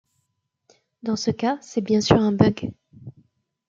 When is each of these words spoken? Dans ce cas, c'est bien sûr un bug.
Dans 1.03 1.15
ce 1.15 1.29
cas, 1.29 1.59
c'est 1.61 1.81
bien 1.81 2.01
sûr 2.01 2.17
un 2.17 2.31
bug. 2.31 2.71